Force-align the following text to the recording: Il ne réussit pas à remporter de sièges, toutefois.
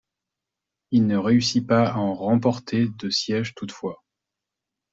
Il 0.89 1.05
ne 1.05 1.15
réussit 1.15 1.67
pas 1.67 1.87
à 1.87 1.93
remporter 1.99 2.87
de 2.97 3.11
sièges, 3.11 3.53
toutefois. 3.53 4.03